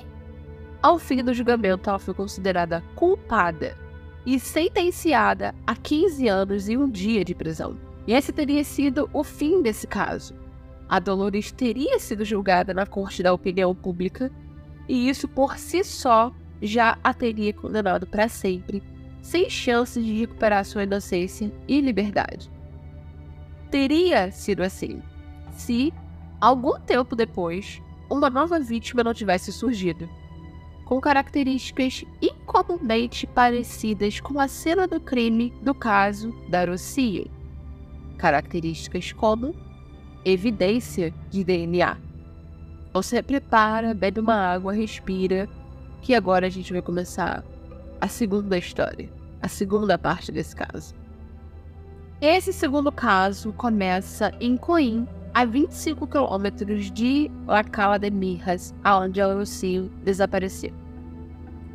[0.82, 3.78] ao fim do julgamento, ela foi considerada culpada
[4.26, 7.78] e sentenciada a 15 anos e um dia de prisão.
[8.06, 10.34] E esse teria sido o fim desse caso.
[10.88, 14.32] A Dolores teria sido julgada na corte da opinião pública
[14.88, 18.82] e isso por si só já a teria condenado para sempre,
[19.22, 22.52] sem chances de recuperar sua inocência e liberdade.
[23.70, 25.02] Teria sido assim
[25.52, 25.94] se,
[26.40, 30.10] algum tempo depois, uma nova vítima não tivesse surgido
[30.90, 37.30] com características incomumente parecidas com a cena do crime do caso da Rocio.
[38.18, 39.54] Características como
[40.26, 41.96] evidência de DNA.
[42.92, 45.48] Você prepara, bebe uma água, respira,
[46.02, 47.46] que agora a gente vai começar
[48.02, 50.96] a segunda história, a segunda parte desse caso.
[52.20, 59.28] Esse segundo caso começa em Coim, a 25 quilômetros de Lacala de Mirras, onde a
[59.28, 60.74] Lucio desapareceu.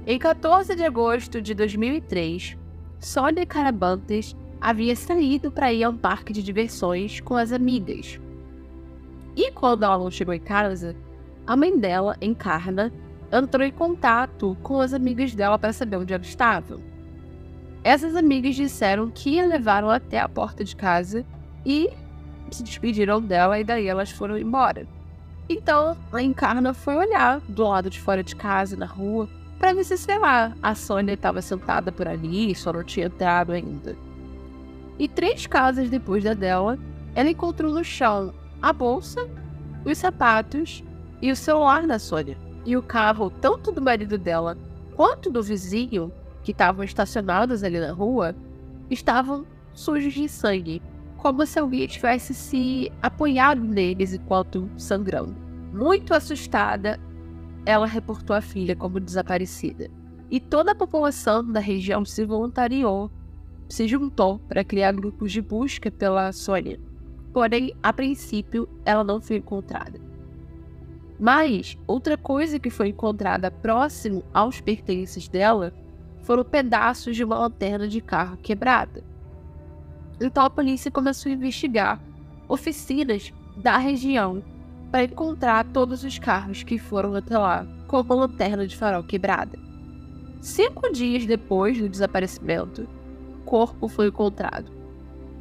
[0.07, 2.59] Em 14 de agosto de 2003,
[2.99, 8.21] Sônia Carabantes havia saído para ir a um parque de diversões com as amigas.
[9.37, 10.97] E quando ela não chegou em casa,
[11.47, 12.93] a mãe dela, Encarna,
[13.33, 16.79] entrou em contato com as amigas dela para saber onde ela estava.
[17.83, 21.25] Essas amigas disseram que a levaram até a porta de casa
[21.67, 21.91] e
[22.51, 24.87] se despediram dela e daí elas foram embora.
[25.49, 29.29] Então a Encarna foi olhar do lado de fora de casa, na rua,
[29.59, 33.53] para ver se, sei lá, a Sônia estava sentada por ali só não tinha entrado
[33.53, 33.97] ainda.
[34.99, 36.79] E três casas depois da dela,
[37.15, 39.29] ela encontrou no chão a bolsa,
[39.85, 40.83] os sapatos
[41.21, 42.37] e o celular da Sônia.
[42.65, 44.57] E o carro, tanto do marido dela
[44.95, 48.35] quanto do vizinho, que estavam estacionados ali na rua,
[48.91, 50.83] estavam sujos de sangue,
[51.25, 55.35] como se alguém tivesse se apoiado neles enquanto sangrando.
[55.73, 57.01] Muito assustada,
[57.65, 59.91] ela reportou a filha como desaparecida.
[60.31, 63.11] E toda a população da região se voluntariou,
[63.71, 66.79] se juntou para criar grupos de busca pela Sônia.
[67.33, 69.99] Porém, a princípio, ela não foi encontrada.
[71.19, 75.73] Mas outra coisa que foi encontrada próximo aos pertences dela
[76.21, 79.14] foram pedaços de uma lanterna de carro quebrada.
[80.21, 82.01] Então a polícia começou a investigar
[82.49, 84.43] oficinas da região
[84.91, 89.59] para encontrar todos os carros que foram até lá com uma lanterna de farol quebrada.
[90.41, 92.87] Cinco dias depois do desaparecimento,
[93.41, 94.71] o corpo foi encontrado.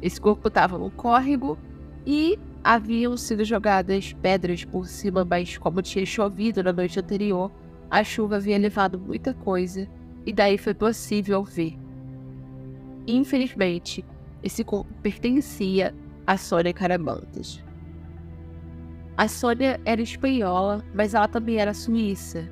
[0.02, 1.58] Esse corpo estava no córrego
[2.06, 7.50] e haviam sido jogadas pedras por cima, mas como tinha chovido na noite anterior,
[7.90, 9.88] a chuva havia levado muita coisa
[10.26, 11.78] e daí foi possível ver.
[13.06, 14.04] Infelizmente,
[14.44, 15.94] esse corpo pertencia
[16.26, 17.64] a Sônia Caramantes.
[19.16, 22.46] A Sônia era espanhola, mas ela também era suíça.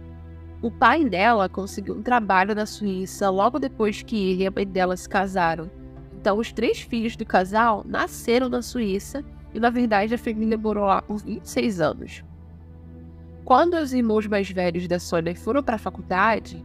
[0.62, 4.66] O pai dela conseguiu um trabalho na Suíça logo depois que ele e a mãe
[4.66, 5.68] dela se casaram.
[6.14, 10.84] Então, os três filhos do casal nasceram na Suíça e, na verdade, a família morou
[10.84, 12.24] lá por 26 anos.
[13.44, 16.64] Quando os irmãos mais velhos da Sônia foram para a faculdade,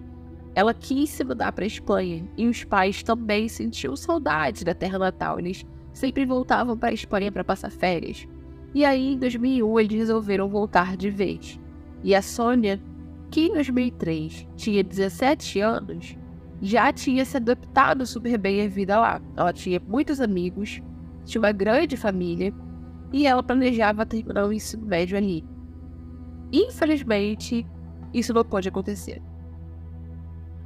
[0.58, 4.98] ela quis se mudar para a Espanha e os pais também sentiam saudade da terra
[4.98, 5.38] natal.
[5.38, 8.28] Eles sempre voltavam para a Espanha para passar férias.
[8.74, 11.60] E aí, em 2001, eles resolveram voltar de vez.
[12.04, 12.82] E a Sônia,
[13.30, 16.18] que em 2003 tinha 17 anos,
[16.60, 19.22] já tinha se adaptado super bem à vida lá.
[19.36, 20.82] Ela tinha muitos amigos,
[21.24, 22.52] tinha uma grande família
[23.14, 25.46] e ela planejava terminar o ensino médio ali.
[26.52, 27.64] Infelizmente,
[28.12, 29.22] isso não pode acontecer.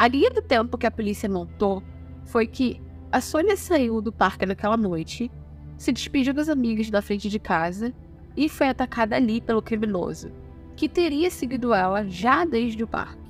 [0.02, 1.84] A linha do tempo que a polícia montou
[2.26, 5.30] foi que a Sônia saiu do parque naquela noite,
[5.78, 7.94] se despediu das amigas na frente de casa
[8.36, 10.32] e foi atacada ali pelo criminoso,
[10.76, 13.22] que teria seguido ela já desde o parque.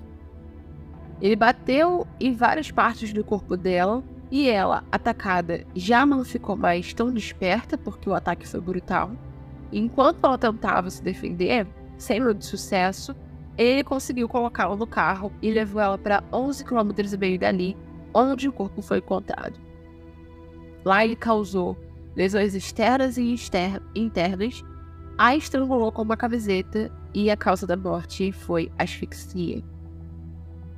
[1.22, 6.94] Ele bateu em várias partes do corpo dela e ela, atacada, já não ficou mais
[6.94, 9.12] tão desperta porque o ataque foi brutal.
[9.74, 13.14] enquanto ela tentava se defender, sem muito sucesso,
[13.58, 17.78] ele conseguiu colocá-la no carro e levou ela para 11 km e meio dali,
[18.14, 19.60] onde o corpo foi encontrado.
[20.84, 21.78] Lá ele causou
[22.16, 23.36] lesões externas e
[23.96, 24.64] internas,
[25.18, 29.64] a estrangulou com uma camiseta e a causa da morte foi asfixia.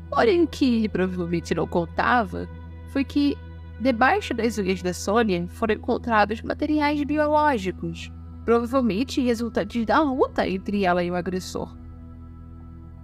[0.10, 2.48] Porém, o que ele provavelmente não contava
[2.90, 3.38] foi que
[3.80, 8.12] debaixo das unhas da Sônia foram encontrados materiais biológicos,
[8.46, 11.76] provavelmente resultantes da luta entre ela e o agressor.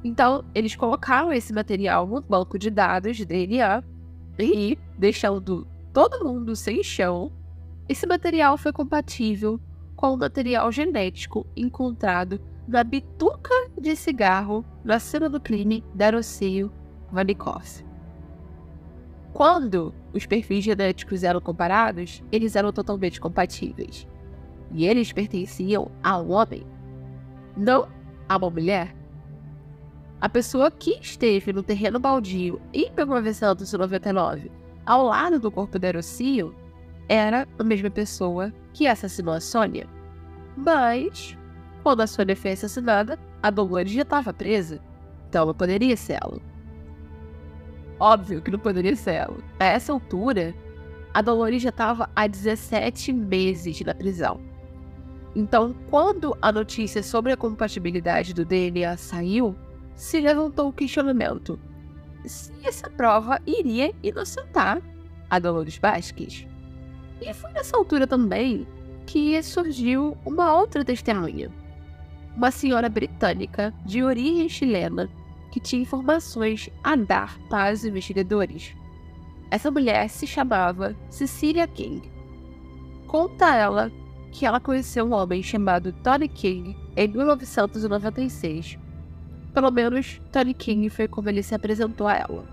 [0.04, 3.84] Então, eles colocaram esse material no banco de dados de DNA
[4.40, 7.32] e, deixando todo mundo sem chão,
[7.88, 9.60] esse material foi compatível
[9.96, 16.72] com o material genético encontrado na bituca de cigarro na cena do crime da Rocio
[17.12, 17.84] Vanikov.
[19.34, 24.08] Quando os perfis genéticos eram comparados, eles eram totalmente compatíveis.
[24.72, 26.66] E eles pertenciam a um homem,
[27.58, 27.88] não
[28.28, 28.96] a uma mulher.
[30.22, 34.52] A pessoa que esteve no terreno baldio em 1999,
[34.86, 36.54] ao lado do corpo de Erocio,
[37.08, 39.88] era a mesma pessoa que assassinou a Sônia.
[40.58, 41.38] Mas,
[41.84, 44.82] quando a Sônia foi assassinada, a Dolores já estava presa,
[45.30, 46.42] então não poderia ser ela.
[47.98, 49.38] Óbvio que não poderia ser ela.
[49.58, 50.54] A essa altura,
[51.14, 54.42] a Dolores já estava há 17 meses na prisão.
[55.34, 59.56] Então, quando a notícia sobre a compatibilidade do DNA saiu,
[60.00, 61.60] se levantou o questionamento
[62.26, 64.82] se essa prova iria inocentar
[65.30, 66.48] a Dolores Vasquez.
[67.22, 68.66] E foi nessa altura também
[69.06, 71.52] que surgiu uma outra testemunha,
[72.34, 75.10] uma senhora britânica de origem chilena
[75.52, 78.74] que tinha informações a dar para os investigadores.
[79.52, 82.10] Essa mulher se chamava Cecilia King.
[83.06, 83.92] Conta ela
[84.32, 88.80] que ela conheceu um homem chamado Tony King em 1996.
[89.54, 92.46] Pelo menos, Tony King foi como ele se apresentou a ela.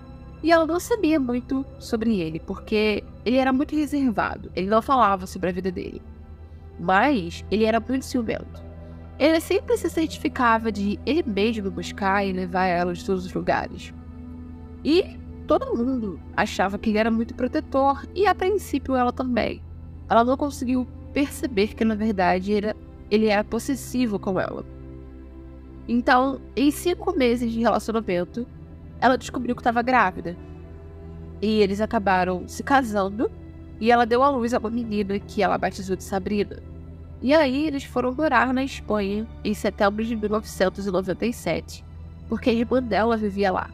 [0.42, 5.26] E ela não sabia muito sobre ele, porque ele era muito reservado, ele não falava
[5.26, 6.00] sobre a vida dele.
[6.78, 8.64] Mas ele era muito ciumento.
[9.18, 13.94] Ele sempre se certificava de ele mesmo buscar e levar ela de todos os lugares.
[14.84, 19.62] E todo mundo achava que ele era muito protetor, e a princípio ela também.
[20.08, 22.52] Ela não conseguiu perceber que na verdade
[23.10, 24.64] ele era possessivo com ela.
[25.88, 28.46] Então, em cinco meses de relacionamento,
[29.00, 30.36] ela descobriu que estava grávida.
[31.40, 33.30] E eles acabaram se casando
[33.78, 36.62] e ela deu à luz a uma menina que ela batizou de Sabrina.
[37.22, 41.84] E aí eles foram morar na Espanha em setembro de 1997,
[42.28, 43.70] porque a irmã dela vivia lá.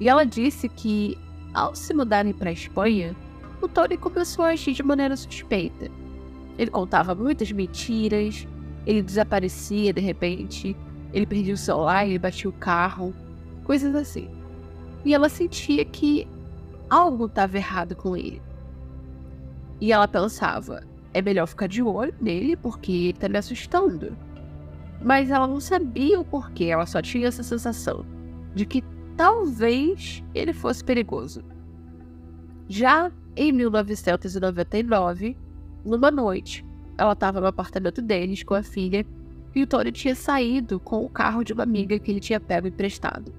[0.00, 1.18] E ela disse que,
[1.54, 3.14] ao se mudarem para a Espanha,
[3.60, 5.90] o Tony começou a agir de maneira suspeita.
[6.58, 8.46] Ele contava muitas mentiras,
[8.86, 10.76] ele desaparecia de repente,
[11.16, 13.14] ele perdia o celular, ele batia o carro,
[13.64, 14.28] coisas assim.
[15.02, 16.28] E ela sentia que
[16.90, 18.42] algo estava errado com ele.
[19.80, 24.14] E ela pensava: é melhor ficar de olho nele porque ele está me assustando.
[25.02, 28.04] Mas ela não sabia o porquê, ela só tinha essa sensação
[28.54, 28.84] de que
[29.16, 31.42] talvez ele fosse perigoso.
[32.68, 35.34] Já em 1999,
[35.82, 36.62] numa noite,
[36.98, 39.06] ela estava no apartamento deles com a filha
[39.56, 43.32] e o tinha saído com o carro de uma amiga que ele tinha pego emprestado.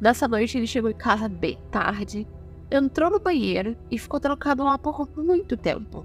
[0.00, 2.26] Nessa noite ele chegou em casa bem tarde,
[2.68, 6.04] entrou no banheiro e ficou trancado lá por muito tempo.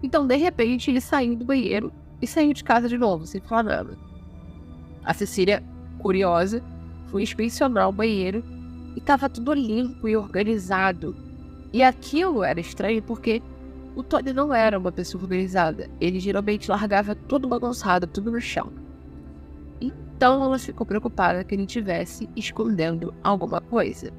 [0.00, 3.64] Então, de repente, ele saiu do banheiro e saiu de casa de novo, sem falar
[3.64, 3.98] nada.
[5.04, 5.60] A Cecília,
[5.98, 6.62] curiosa,
[7.08, 8.44] foi inspecionar o banheiro
[8.94, 11.16] e estava tudo limpo e organizado.
[11.72, 13.42] E aquilo era estranho porque
[13.94, 15.90] o Tony não era uma pessoa organizada.
[16.00, 18.72] Ele geralmente largava tudo bagunçado, tudo no chão.
[19.80, 24.12] Então ela ficou preocupada que ele estivesse escondendo alguma coisa.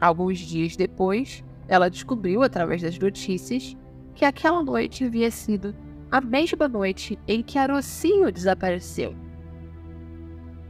[0.00, 3.76] Alguns dias depois, ela descobriu através das notícias
[4.14, 5.74] que aquela noite havia sido
[6.10, 9.14] a mesma noite em que a Rocinho desapareceu.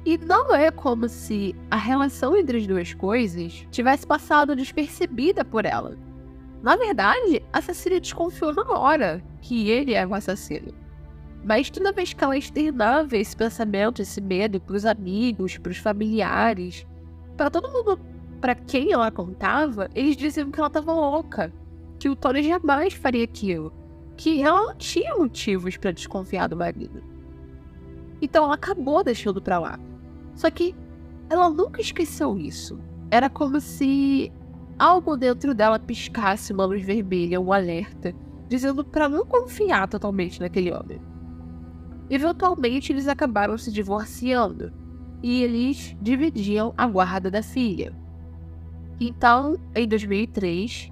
[0.05, 5.64] E não é como se a relação entre as duas coisas tivesse passado despercebida por
[5.64, 6.08] ela.
[6.62, 10.73] Na verdade, a Cecília desconfiou na hora que ele era o assassino.
[11.44, 15.79] Mas toda vez que ela externava esse pensamento, esse medo para os amigos, para os
[15.79, 16.87] familiares,
[17.37, 17.99] para todo mundo
[18.40, 21.53] para quem ela contava, eles diziam que ela estava louca,
[21.99, 23.73] que o Tony jamais faria aquilo,
[24.16, 27.03] que ela tinha motivos para desconfiar do marido.
[28.21, 29.79] Então ela acabou deixando para lá.
[30.35, 30.75] Só que
[31.31, 32.79] ela nunca esqueceu isso.
[33.11, 34.33] Era como se
[34.79, 38.14] algo dentro dela piscasse uma luz vermelha, um alerta,
[38.49, 41.01] dizendo para não confiar totalmente naquele homem.
[42.09, 44.73] Eventualmente, eles acabaram se divorciando
[45.23, 47.93] e eles dividiam a guarda da filha.
[49.01, 50.91] Então, em 2003,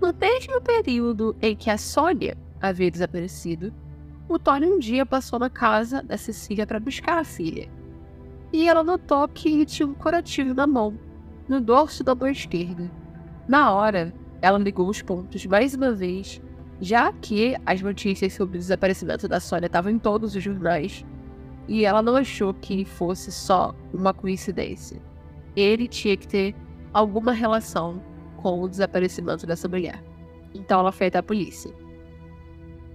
[0.00, 3.72] no mesmo período em que a Sônia havia desaparecido,
[4.28, 7.68] o Tony um dia passou na casa da Cecília para buscar a filha.
[8.52, 10.98] E ela notou que ele tinha um curativo na mão,
[11.48, 12.90] no dorso da mão esquerda.
[13.48, 16.38] Na hora, ela ligou os pontos mais uma vez,
[16.82, 21.02] já que as notícias sobre o desaparecimento da Sônia estavam em todos os jornais,
[21.66, 25.00] e ela não achou que fosse só uma coincidência.
[25.56, 26.54] Ele tinha que ter
[26.92, 28.02] alguma relação
[28.36, 30.04] com o desaparecimento dessa mulher.
[30.54, 31.72] Então ela foi até a polícia.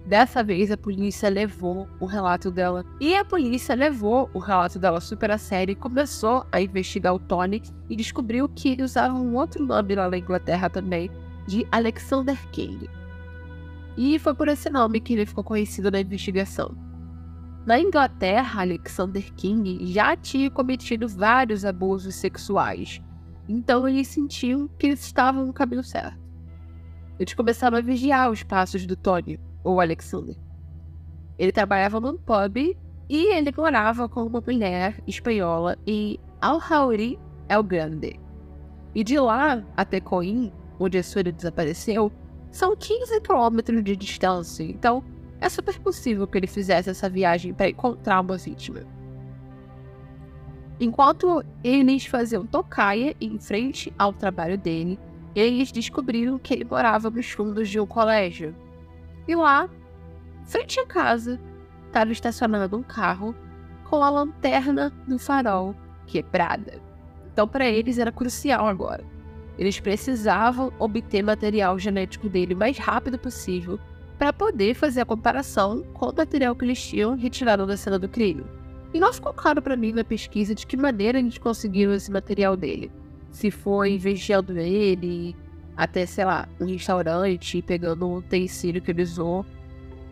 [0.06, 2.84] Dessa vez a polícia levou o relato dela.
[3.00, 7.18] E a polícia levou o relato dela super a sério e começou a investigar o
[7.18, 11.10] Tony e descobriu que ele usava um outro nome lá na Inglaterra também,
[11.46, 12.88] de Alexander King.
[13.96, 16.76] E foi por esse nome que ele ficou conhecido na investigação.
[17.64, 23.00] Na Inglaterra, Alexander King já tinha cometido vários abusos sexuais,
[23.48, 26.18] então eles sentiam que eles estavam no caminho certo.
[27.18, 30.36] Eles começaram a vigiar os passos do Tony, ou Alexander.
[31.38, 32.76] Ele trabalhava num pub
[33.08, 38.20] e ele morava com uma mulher espanhola em Aljauri El Grande.
[38.94, 42.12] E de lá até Coim, onde a Sônia desapareceu,
[42.50, 45.02] são 15 quilômetros de distância, então
[45.40, 48.82] é super possível que ele fizesse essa viagem para encontrar uma vítima.
[50.78, 54.98] Enquanto eles faziam tocaia em frente ao trabalho dele,
[55.34, 58.54] eles descobriram que ele morava nos fundos de um colégio.
[59.26, 59.68] E lá,
[60.44, 61.40] frente à casa,
[61.86, 63.34] estava estacionado um carro
[63.88, 65.74] com a lanterna do farol
[66.06, 66.80] quebrada.
[67.32, 69.04] Então, para eles era crucial agora.
[69.58, 73.78] Eles precisavam obter material genético dele o mais rápido possível
[74.18, 78.08] para poder fazer a comparação com o material que eles tinham retirado da cena do
[78.08, 78.44] crime.
[78.92, 82.56] E não ficou claro para mim na pesquisa de que maneira eles conseguiram esse material
[82.56, 82.90] dele.
[83.30, 85.36] Se foi investigando ele
[85.76, 89.44] até, sei lá, um restaurante, pegando um utensílio que ele usou,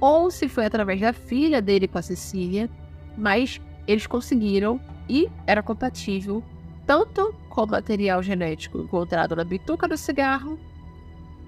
[0.01, 2.69] ou se foi através da filha dele com a Cecília,
[3.17, 6.43] mas eles conseguiram e era compatível
[6.87, 10.59] tanto com o material genético encontrado na bituca do cigarro,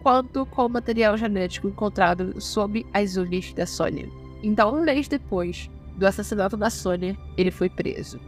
[0.02, 4.08] quanto com o material genético encontrado sob as unhas da Sônia.
[4.42, 8.20] Então, um mês depois do assassinato da Sônia, ele foi preso.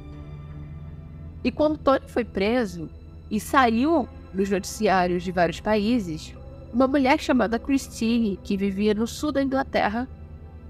[1.45, 2.89] E quando Tony foi preso
[3.30, 6.34] e saiu nos noticiários de vários países,
[6.72, 10.07] uma mulher chamada Christine, que vivia no sul da Inglaterra,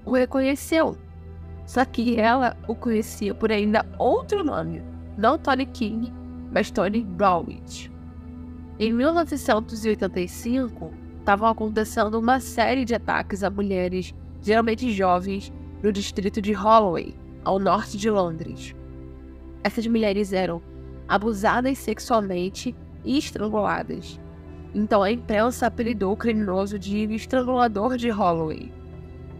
[0.04, 0.96] o reconheceu.
[1.66, 4.82] Só que ela o conhecia por ainda outro nome,
[5.18, 6.12] não Tony King,
[6.52, 7.90] mas Tony Browich.
[8.78, 15.52] Em 1985, estavam acontecendo uma série de ataques a mulheres, geralmente jovens,
[15.82, 18.76] no distrito de Holloway, ao norte de Londres.
[19.64, 20.62] Essas mulheres eram
[21.08, 22.76] abusadas sexualmente
[23.06, 24.20] e estranguladas.
[24.74, 28.70] Então a imprensa apelidou o criminoso de estrangulador de Holloway.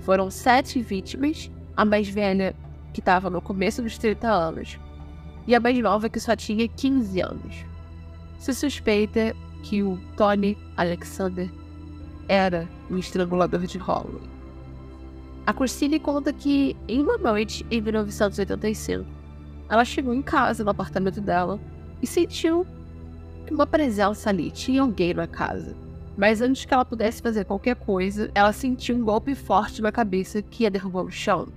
[0.00, 2.54] Foram sete vítimas, a mais velha,
[2.94, 4.78] que estava no começo dos 30 anos,
[5.46, 7.66] e a mais nova, que só tinha 15 anos.
[8.38, 11.50] Se suspeita que o Tony Alexander
[12.28, 14.22] era o estrangulador de Holloway.
[15.46, 19.06] A Christine conta que, em uma noite em 1985,
[19.68, 21.60] ela chegou em casa, no apartamento dela,
[22.00, 22.66] e sentiu
[23.54, 25.76] uma presença ali, tinha alguém na casa.
[26.16, 30.40] Mas antes que ela pudesse fazer qualquer coisa, ela sentiu um golpe forte na cabeça
[30.40, 31.48] que a derrubou no chão.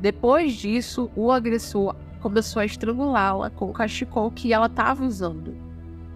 [0.00, 5.56] Depois disso, o agressor começou a estrangulá-la com o cachecol que ela estava usando.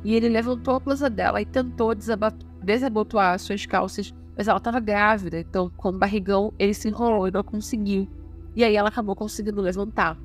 [0.02, 5.40] E ele levantou a blusa dela e tentou desabotoar suas calças mas ela estava grávida,
[5.40, 8.08] então com o barrigão ele se enrolou e não conseguiu.
[8.54, 10.16] E aí ela acabou conseguindo levantar.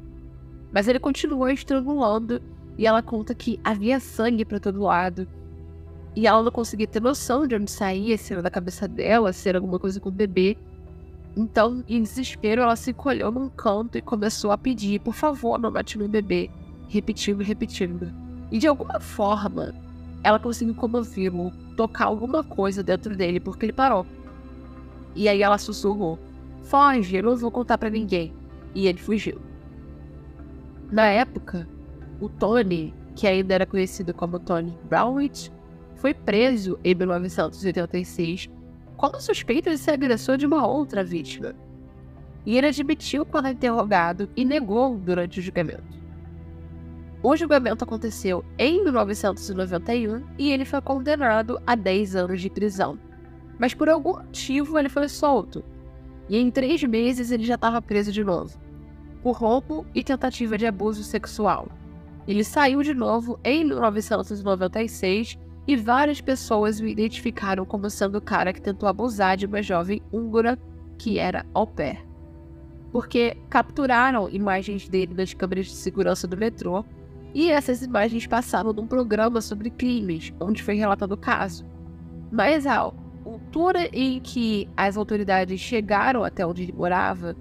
[0.71, 2.39] Mas ele continuou estrangulando
[2.77, 5.27] e ela conta que havia sangue para todo lado.
[6.15, 9.49] E ela não conseguia ter noção de onde saía, se era da cabeça dela, se
[9.49, 10.57] era alguma coisa com o bebê.
[11.35, 15.71] Então, em desespero, ela se encolheu num canto e começou a pedir: por favor, não
[15.71, 16.49] mate meu bebê.
[16.87, 18.13] Repetindo repetindo.
[18.51, 19.73] E de alguma forma,
[20.23, 24.05] ela conseguiu comovê-lo, tocar alguma coisa dentro dele, porque ele parou.
[25.15, 26.19] E aí ela sussurrou:
[26.61, 28.31] Foge, eu não vou contar para ninguém.
[28.75, 29.39] E ele fugiu.
[30.91, 31.67] Na época,
[32.19, 35.51] o Tony, que ainda era conhecido como Tony Brownwich,
[35.95, 38.49] foi preso em 1986
[38.97, 41.55] como suspeito de ser agressor de uma outra vítima.
[42.45, 46.03] E ele admitiu quando interrogado e negou durante o julgamento.
[47.21, 52.99] O julgamento aconteceu em 1991 e ele foi condenado a 10 anos de prisão.
[53.57, 55.63] Mas por algum motivo ele foi solto.
[56.27, 58.59] E em três meses ele já estava preso de novo.
[59.21, 61.69] Por roubo e tentativa de abuso sexual.
[62.27, 68.53] Ele saiu de novo em 1996 e várias pessoas o identificaram como sendo o cara
[68.53, 70.57] que tentou abusar de uma jovem húngara
[70.97, 72.05] que era au pair.
[72.91, 76.85] Porque capturaram imagens dele nas câmeras de segurança do metrô
[77.33, 81.65] e essas imagens passavam num programa sobre crimes, onde foi relatado o caso.
[82.31, 82.91] Mas a
[83.25, 87.35] altura em que as autoridades chegaram até onde ele morava,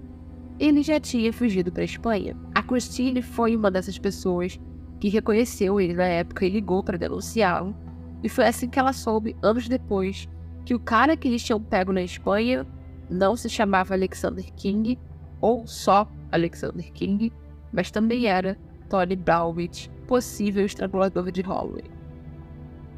[0.59, 2.35] ele já tinha fugido para a Espanha.
[2.55, 4.59] A Christine foi uma dessas pessoas
[5.03, 7.75] que reconheceu ele na época e ligou para denunciá-lo.
[8.23, 10.29] E foi assim que ela soube, anos depois,
[10.63, 12.65] que o cara que eles tinham pego na Espanha
[13.09, 14.97] não se chamava Alexander King,
[15.41, 17.33] ou só Alexander King,
[17.73, 18.57] mas também era
[18.89, 21.83] Tony Browich, possível estrangulador de Holloway.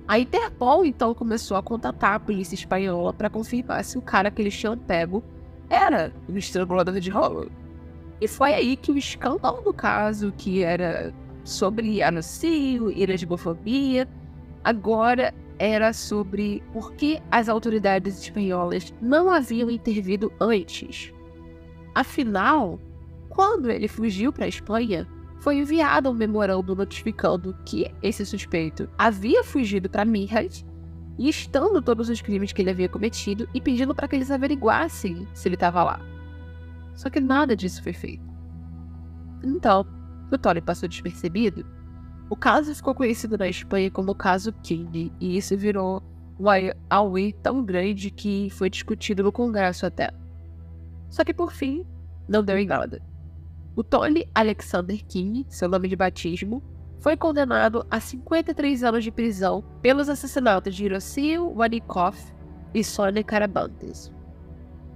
[0.08, 4.44] A Interpol então começou a contatar a polícia espanhola para confirmar se o cara que
[4.44, 5.24] eles tinham pego
[5.72, 7.50] era o estrangulador de Holloway.
[8.22, 11.12] E foi aí que o escândalo do caso, que era
[11.46, 14.10] sobre anuncio, erasmofobia,
[14.64, 21.14] agora era sobre por que as autoridades espanholas não haviam intervido antes.
[21.94, 22.80] Afinal,
[23.30, 25.08] quando ele fugiu para a Espanha,
[25.40, 30.66] foi enviado um memorando notificando que esse suspeito havia fugido para Mirhat,
[31.18, 35.48] listando todos os crimes que ele havia cometido e pedindo para que eles averiguassem se
[35.48, 36.02] ele estava lá.
[36.96, 38.26] Só que nada disso foi feito.
[39.44, 39.86] Então,
[40.32, 41.66] o Tony passou despercebido.
[42.30, 46.02] O caso ficou conhecido na Espanha como o caso King, e isso virou
[46.40, 46.46] um
[46.90, 50.12] auê tão grande que foi discutido no Congresso até.
[51.10, 51.86] Só que por fim,
[52.28, 53.02] não deu em nada.
[53.76, 56.64] O Tony Alexander King, seu nome de batismo,
[57.00, 62.18] foi condenado a 53 anos de prisão pelos assassinatos de Hiroshio Wanikov
[62.74, 64.12] e Sonia Carabantes.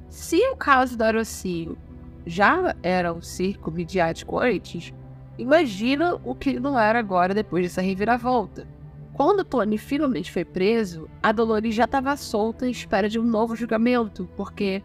[0.09, 1.77] Se o caso da Hiroshio
[2.25, 4.93] já era um circo midiático antes,
[5.41, 8.67] imagina o que não era agora depois dessa reviravolta.
[9.13, 13.55] Quando Tony finalmente foi preso, a Dolores já estava solta em espera de um novo
[13.55, 14.81] julgamento, porque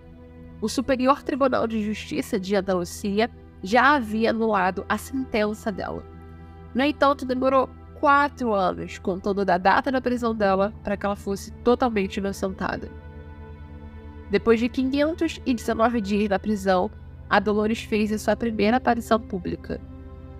[0.60, 3.30] o Superior Tribunal de Justiça de Andalucia
[3.62, 6.02] já havia anulado a sentença dela.
[6.74, 7.68] No entanto, demorou
[8.00, 12.90] quatro anos, contando da data da prisão dela, para que ela fosse totalmente inocentada.
[14.30, 16.90] Depois de 519 dias na prisão,
[17.30, 19.80] a Dolores fez a sua primeira aparição pública.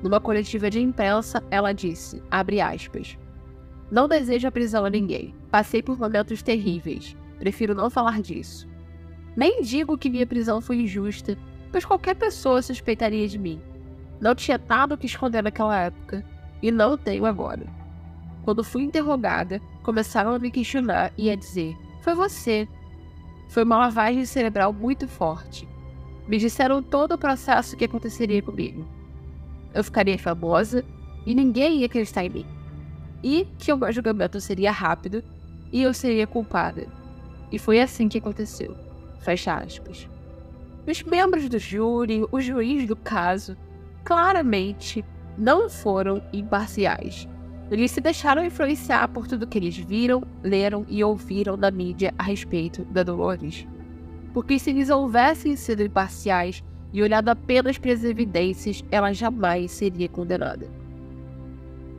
[0.04, 3.16] Numa coletiva de imprensa, ela disse, aspas,
[3.90, 5.34] Não desejo a prisão a ninguém.
[5.50, 7.16] Passei por momentos terríveis.
[7.38, 8.68] Prefiro não falar disso.
[9.34, 11.38] Nem digo que minha prisão foi injusta,
[11.72, 13.62] pois qualquer pessoa suspeitaria de mim.
[14.20, 16.22] Não tinha nada o que esconder naquela época
[16.60, 17.64] e não tenho agora.
[18.44, 22.68] Quando fui interrogada, começaram a me questionar e a dizer: Foi você.
[23.48, 25.66] Foi uma lavagem cerebral muito forte.
[26.28, 28.86] Me disseram todo o processo que aconteceria comigo.
[29.74, 30.84] Eu ficaria famosa
[31.26, 32.46] e ninguém ia acreditar em mim.
[33.22, 35.22] E que o meu julgamento seria rápido
[35.72, 36.86] e eu seria culpada.
[37.50, 38.76] E foi assim que aconteceu.
[39.20, 40.08] Fecha aspas.
[40.86, 43.56] Os membros do júri, o juiz do caso,
[44.04, 45.04] claramente
[45.36, 47.26] não foram imparciais.
[47.70, 52.22] Eles se deixaram influenciar por tudo que eles viram, leram e ouviram da mídia a
[52.22, 53.66] respeito da Dolores.
[54.34, 56.62] Porque se eles houvessem sido imparciais
[56.94, 60.70] e olhado apenas para as evidências, ela jamais seria condenada.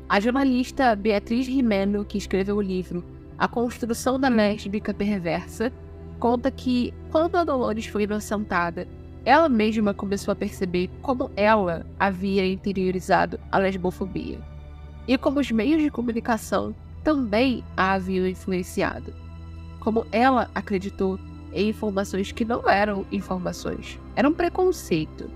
[0.07, 3.03] A jornalista Beatriz Rimeno, que escreveu o livro
[3.37, 5.69] A Construção da Lésbica Perversa,
[6.17, 8.87] conta que, quando a Dolores foi inocentada,
[9.25, 14.39] ela mesma começou a perceber como ela havia interiorizado a lesbofobia
[15.07, 16.73] e como os meios de comunicação
[17.03, 19.13] também a haviam influenciado.
[19.81, 21.19] Como ela acreditou
[21.55, 25.29] em informações que não eram informações, eram preconceito.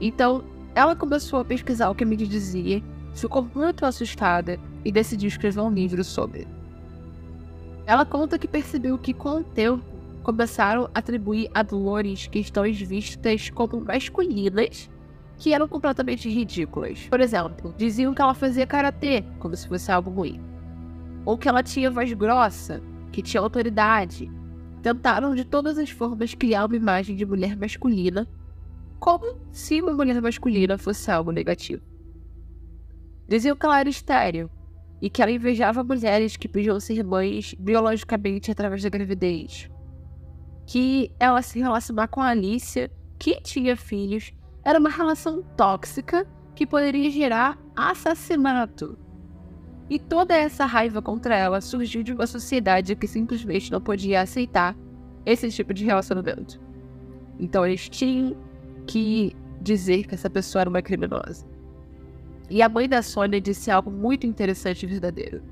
[0.00, 0.44] Então,
[0.74, 2.82] ela começou a pesquisar o que me dizia,
[3.14, 6.46] ficou muito assustada e decidiu escrever um livro sobre.
[7.86, 9.84] Ela conta que percebeu que com o tempo
[10.22, 14.90] começaram a atribuir a Dolores questões vistas como masculinas
[15.38, 17.06] que eram completamente ridículas.
[17.10, 20.40] Por exemplo, diziam que ela fazia karatê, como se fosse algo ruim.
[21.24, 22.80] Ou que ela tinha voz grossa,
[23.12, 24.30] que tinha autoridade.
[24.84, 28.28] Tentaram de todas as formas criar uma imagem de mulher masculina,
[29.00, 31.82] como se uma mulher masculina fosse algo negativo.
[33.26, 34.48] Diziam que ela era estéril
[35.02, 39.68] e que ela invejava mulheres que podiam ser mães biologicamente através da gravidez
[40.66, 44.32] que ela se relacionar com a Alicia, que tinha filhos,
[44.64, 48.98] era uma relação tóxica que poderia gerar assassinato.
[49.88, 54.76] E toda essa raiva contra ela surgiu de uma sociedade que simplesmente não podia aceitar
[55.26, 56.60] esse tipo de relacionamento.
[57.38, 58.36] Então eles tinham
[58.86, 61.46] que dizer que essa pessoa era uma criminosa.
[62.48, 65.42] E a mãe da Sônia disse algo muito interessante e verdadeiro.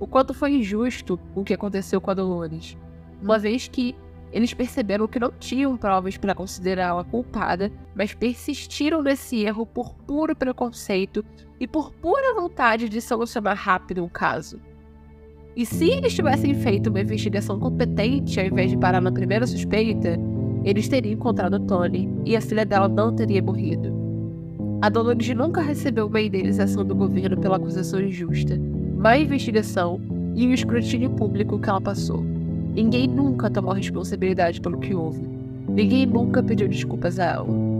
[0.00, 2.76] O quanto foi injusto o que aconteceu com a Dolores.
[3.20, 3.94] Uma vez que
[4.32, 10.36] eles perceberam que não tinham provas para considerá-la culpada, mas persistiram nesse erro por puro
[10.36, 11.24] preconceito
[11.60, 14.60] e por pura vontade de solucionar rápido o caso.
[15.56, 20.16] E se eles tivessem feito uma investigação competente ao invés de parar na primeira suspeita,
[20.64, 23.92] eles teriam encontrado Tony e a filha dela não teria morrido.
[24.80, 28.56] A Dolores nunca recebeu uma indenização do governo pela acusação injusta,
[28.96, 30.00] má investigação
[30.36, 32.22] e o escrutínio público que ela passou.
[32.74, 35.26] Ninguém nunca tomou responsabilidade pelo que houve.
[35.68, 37.77] Ninguém nunca pediu desculpas a ela.